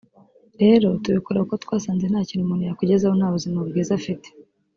rero 0.61 0.87
tubikora 1.03 1.37
kuko 1.41 1.53
twasanze 1.63 2.05
nta 2.07 2.21
kintu 2.27 2.43
umuntu 2.45 2.63
yakwigezaho 2.65 3.13
nta 3.15 3.27
buzima 3.35 3.59
bwiza 3.69 3.91
afite 3.99 4.27